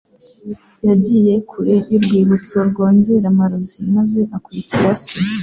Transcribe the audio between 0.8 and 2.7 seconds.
Yagiye kure y'urwibutso